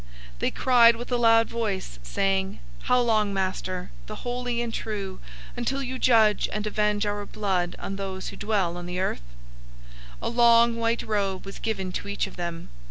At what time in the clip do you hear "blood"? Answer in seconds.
7.27-7.75